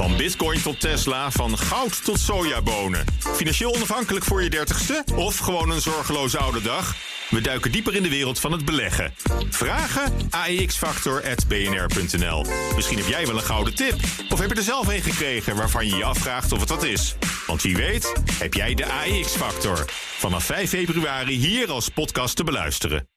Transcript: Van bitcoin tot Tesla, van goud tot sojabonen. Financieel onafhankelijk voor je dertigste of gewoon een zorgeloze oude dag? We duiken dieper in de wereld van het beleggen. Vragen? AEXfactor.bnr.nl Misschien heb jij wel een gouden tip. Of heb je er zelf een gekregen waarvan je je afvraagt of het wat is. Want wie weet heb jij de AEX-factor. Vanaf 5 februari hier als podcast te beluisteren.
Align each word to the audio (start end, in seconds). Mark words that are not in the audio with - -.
Van 0.00 0.16
bitcoin 0.16 0.62
tot 0.62 0.80
Tesla, 0.80 1.30
van 1.30 1.58
goud 1.58 2.04
tot 2.04 2.20
sojabonen. 2.20 3.04
Financieel 3.18 3.74
onafhankelijk 3.74 4.24
voor 4.24 4.42
je 4.42 4.50
dertigste 4.50 5.04
of 5.14 5.38
gewoon 5.38 5.70
een 5.70 5.80
zorgeloze 5.80 6.38
oude 6.38 6.62
dag? 6.62 6.94
We 7.28 7.40
duiken 7.40 7.72
dieper 7.72 7.94
in 7.94 8.02
de 8.02 8.08
wereld 8.08 8.40
van 8.40 8.52
het 8.52 8.64
beleggen. 8.64 9.14
Vragen? 9.50 10.12
AEXfactor.bnr.nl 10.30 12.46
Misschien 12.74 12.98
heb 12.98 13.06
jij 13.06 13.26
wel 13.26 13.36
een 13.36 13.42
gouden 13.42 13.74
tip. 13.74 13.94
Of 14.30 14.38
heb 14.38 14.50
je 14.50 14.56
er 14.56 14.62
zelf 14.62 14.88
een 14.88 15.02
gekregen 15.02 15.56
waarvan 15.56 15.86
je 15.86 15.96
je 15.96 16.04
afvraagt 16.04 16.52
of 16.52 16.60
het 16.60 16.68
wat 16.68 16.84
is. 16.84 17.16
Want 17.46 17.62
wie 17.62 17.76
weet 17.76 18.12
heb 18.38 18.54
jij 18.54 18.74
de 18.74 18.86
AEX-factor. 18.86 19.84
Vanaf 20.18 20.44
5 20.44 20.70
februari 20.70 21.36
hier 21.36 21.70
als 21.70 21.88
podcast 21.88 22.36
te 22.36 22.44
beluisteren. 22.44 23.08